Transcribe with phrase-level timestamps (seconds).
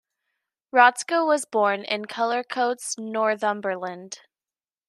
[0.73, 4.21] Rodska was born in Cullercoats, Northumberland.